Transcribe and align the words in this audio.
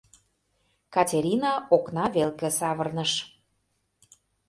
—Катерина 0.93 1.51
окна 1.75 2.05
велке 2.15 2.49
савырныш. 2.59 3.11